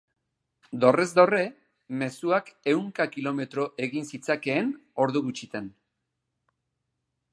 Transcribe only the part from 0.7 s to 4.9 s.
Dorrez dorre, mezuak ehunka kilometro egin zitzakeen